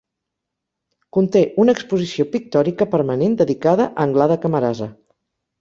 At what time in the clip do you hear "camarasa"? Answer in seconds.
4.47-4.91